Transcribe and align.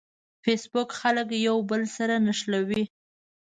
فېسبوک 0.43 0.89
خلک 0.99 1.27
یو 1.47 1.57
بل 1.69 1.81
سره 1.97 2.15
نښلوي 2.25 2.83